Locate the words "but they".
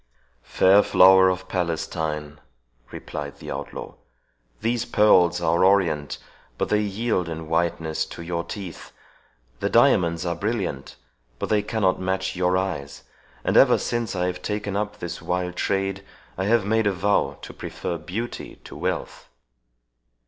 6.57-6.81, 11.37-11.61